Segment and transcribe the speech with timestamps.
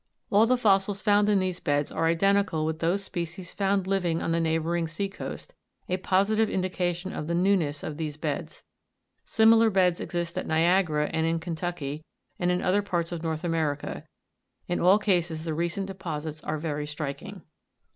[0.31, 4.31] All the fossils found in these beds are identical with those species found living on
[4.31, 5.53] the neighbouring sea coast,
[5.87, 8.63] a positive indication of the newness of these beds.
[9.25, 12.03] Similar beds exist at Niagara and in Kentucky,
[12.39, 14.03] and in other parts of North America;
[14.67, 17.43] in all cases the recent deposits are very striking.